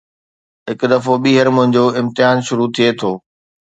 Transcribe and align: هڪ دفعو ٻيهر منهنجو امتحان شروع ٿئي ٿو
هڪ 0.69 0.79
دفعو 0.91 1.13
ٻيهر 1.23 1.47
منهنجو 1.55 1.85
امتحان 2.01 2.37
شروع 2.47 2.69
ٿئي 2.75 2.89
ٿو 2.99 3.11